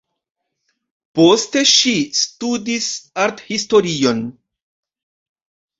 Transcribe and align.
Poste 1.19 1.63
ŝi 1.73 1.93
studis 2.21 2.89
arthistorion. 3.27 4.27